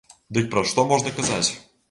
Дык 0.37 0.47
пра 0.55 0.63
што 0.71 0.87
можна 0.93 1.15
казаць? 1.21 1.47